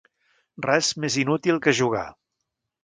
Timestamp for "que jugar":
1.67-2.05